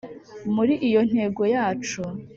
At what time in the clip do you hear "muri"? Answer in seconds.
0.55-0.73